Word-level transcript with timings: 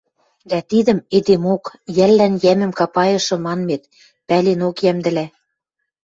Дӓ 0.49 0.59
тидӹм 0.69 0.99
эдемок, 1.17 1.63
йӓллӓн 1.97 2.33
йӓмӹм 2.43 2.71
капайышы 2.79 3.35
манмет, 3.45 3.83
пӓленок 4.27 4.77
йӓмдӹлӓ! 4.85 5.25